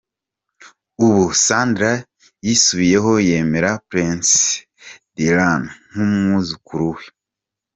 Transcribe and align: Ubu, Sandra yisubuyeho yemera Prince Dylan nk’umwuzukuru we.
Ubu, 1.05 1.25
Sandra 1.45 1.91
yisubuyeho 2.45 3.11
yemera 3.27 3.71
Prince 3.89 4.33
Dylan 5.15 5.63
nk’umwuzukuru 5.89 6.85
we. 6.95 7.03